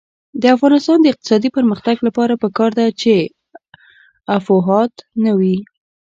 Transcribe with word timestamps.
د 0.41 0.43
افغانستان 0.55 0.97
د 1.01 1.05
اقتصادي 1.11 1.49
پرمختګ 1.57 1.97
لپاره 2.07 2.33
پکار 2.43 2.71
ده 2.79 2.85
چې 3.01 3.13
افواهات 4.37 4.93
نه 5.23 5.31
وي. 5.39 5.57